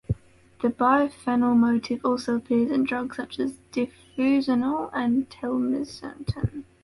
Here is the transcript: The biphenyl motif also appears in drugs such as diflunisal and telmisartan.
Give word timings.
The 0.63 0.69
biphenyl 0.69 1.55
motif 1.55 2.03
also 2.03 2.37
appears 2.37 2.71
in 2.71 2.85
drugs 2.85 3.17
such 3.17 3.37
as 3.39 3.59
diflunisal 3.71 4.89
and 4.95 5.29
telmisartan. 5.29 6.63